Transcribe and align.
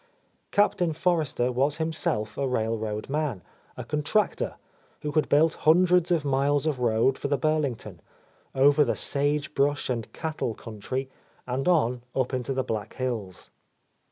Captain 0.49 0.93
Forrester 0.93 1.51
was 1.51 1.77
himself 1.77 2.35
a 2.35 2.47
railroad 2.47 3.07
man, 3.07 3.43
a 3.77 3.83
contractor, 3.83 4.55
who 5.03 5.11
had 5.11 5.29
built 5.29 5.53
hundreds 5.53 6.09
of 6.09 6.25
miles 6.25 6.65
of 6.65 6.79
road 6.79 7.19
for 7.19 7.27
the 7.27 7.37
Bur 7.37 7.59
lington,— 7.59 7.99
over 8.65 8.83
the 8.83 8.95
sage 8.95 9.53
brush 9.53 9.91
and 9.91 10.11
cattle 10.11 10.55
country, 10.55 11.07
and 11.45 11.67
on 11.67 12.01
up 12.15 12.33
into 12.33 12.51
the 12.51 12.63
Black 12.63 12.95
Hills. 12.95 13.51